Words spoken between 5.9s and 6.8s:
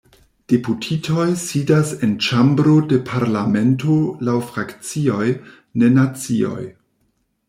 nacioj.